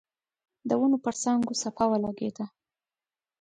[0.69, 2.45] د ونو پر څانګو څپه ولګېده.